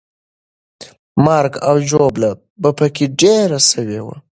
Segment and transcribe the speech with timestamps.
[1.25, 2.29] مرګ او ژوبله
[2.61, 4.15] به پکې ډېره سوې وه.